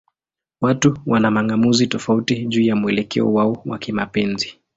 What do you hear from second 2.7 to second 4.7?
mwelekeo wao wa kimapenzi.